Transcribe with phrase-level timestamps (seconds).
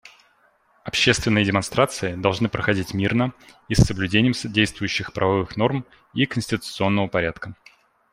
[0.83, 3.33] Общественные демонстрации должны проходить мирно
[3.69, 5.85] и с соблюдением действующих правовых норм
[6.15, 7.55] и конституционного порядка.